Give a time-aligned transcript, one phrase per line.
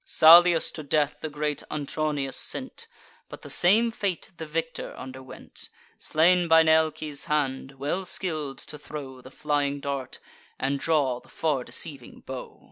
[0.03, 2.87] Salius to death the great Antronius sent:
[3.29, 9.21] But the same fate the victor underwent, Slain by Nealces' hand, well skill'd to throw
[9.21, 10.17] The flying dart,
[10.57, 12.59] and draw the far deceiving bow.